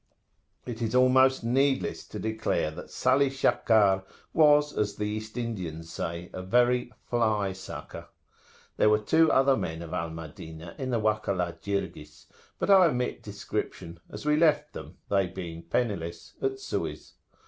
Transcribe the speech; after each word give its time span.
It 0.65 0.81
is 0.81 0.95
almost 0.95 1.43
needless 1.43 2.03
to 2.07 2.17
declare 2.17 2.71
that 2.71 2.89
Salih 2.89 3.29
Shakkar 3.29 4.03
was, 4.33 4.75
as 4.75 4.95
the 4.95 5.05
East 5.05 5.37
Indians 5.37 5.93
say, 5.93 6.31
a 6.33 6.41
very 6.41 6.91
"fly 7.07 7.53
sucker.[FN#2]" 7.53 8.05
There 8.77 8.89
were 8.89 8.97
two 8.97 9.31
other 9.31 9.55
men 9.55 9.83
of 9.83 9.93
Al 9.93 10.09
Madinah 10.09 10.73
in 10.79 10.89
the 10.89 10.99
Wakalah 10.99 11.61
Jirgis; 11.61 12.25
but 12.57 12.71
I 12.71 12.87
omit 12.87 13.21
description, 13.21 13.99
as 14.09 14.25
we 14.25 14.37
left 14.37 14.73
them, 14.73 14.97
they 15.07 15.27
being 15.27 15.61
penniless, 15.61 16.33
at 16.41 16.59
Suez. 16.59 17.13